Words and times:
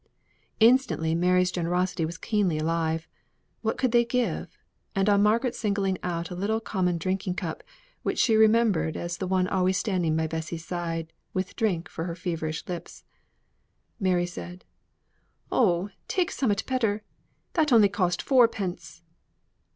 Instantly 0.59 1.13
Mary's 1.13 1.51
generosity 1.51 2.05
was 2.05 2.17
keenly 2.17 2.57
alive. 2.57 3.07
What 3.61 3.77
could 3.77 3.91
they 3.91 4.03
give? 4.03 4.57
And 4.95 5.07
on 5.07 5.21
Margaret's 5.21 5.59
singling 5.59 5.99
out 6.01 6.31
a 6.31 6.35
little 6.35 6.59
common 6.59 6.97
drinking 6.97 7.35
cup, 7.35 7.61
which 8.01 8.17
she 8.17 8.35
remembered 8.35 8.97
as 8.97 9.17
the 9.17 9.27
one 9.27 9.47
always 9.47 9.77
standing 9.77 10.17
by 10.17 10.25
Bessy's 10.25 10.65
side 10.65 11.13
with 11.35 11.51
a 11.51 11.53
drink 11.53 11.87
for 11.87 12.05
her 12.05 12.15
feverish 12.15 12.67
lips, 12.67 13.03
Mary 13.99 14.25
said: 14.25 14.65
"Oh, 15.51 15.89
take 16.07 16.31
summat 16.31 16.63
better; 16.65 17.03
that 17.53 17.71
only 17.71 17.87
cost 17.87 18.23
fourpence!" 18.23 19.03